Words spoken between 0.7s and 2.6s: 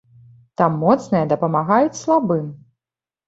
моцныя дапамагаюць слабым.